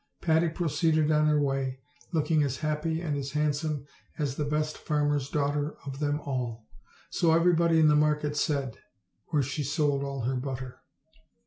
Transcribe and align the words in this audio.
Patty 0.23 0.49
proceeded 0.49 1.11
on 1.11 1.27
her 1.27 1.39
way, 1.39 1.77
looking 2.11 2.41
as 2.41 2.57
happy 2.57 3.01
and 3.01 3.15
as 3.15 3.33
handsome 3.33 3.85
as 4.17 4.35
the 4.35 4.45
best 4.45 4.75
farmer's 4.79 5.29
daughter 5.29 5.75
of 5.85 5.99
them 5.99 6.19
all. 6.21 6.65
So 7.11 7.33
everybody 7.33 7.79
in 7.79 7.87
the 7.87 7.95
market 7.95 8.35
said, 8.35 8.79
where 9.27 9.43
she 9.43 9.63
sold 9.63 10.03
all 10.03 10.21
her 10.21 10.37
butter. 10.37 10.81